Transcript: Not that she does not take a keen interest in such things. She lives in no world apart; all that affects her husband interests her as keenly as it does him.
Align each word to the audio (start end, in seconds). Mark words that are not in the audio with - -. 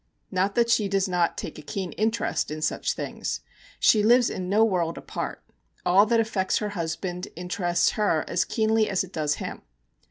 Not 0.31 0.55
that 0.55 0.71
she 0.71 0.87
does 0.89 1.07
not 1.07 1.37
take 1.37 1.59
a 1.59 1.61
keen 1.61 1.91
interest 1.91 2.49
in 2.49 2.63
such 2.63 2.93
things. 2.93 3.41
She 3.79 4.01
lives 4.01 4.31
in 4.31 4.49
no 4.49 4.65
world 4.65 4.97
apart; 4.97 5.43
all 5.85 6.07
that 6.07 6.19
affects 6.19 6.57
her 6.57 6.69
husband 6.69 7.27
interests 7.35 7.91
her 7.91 8.25
as 8.27 8.43
keenly 8.43 8.89
as 8.89 9.03
it 9.03 9.13
does 9.13 9.35
him. 9.35 9.61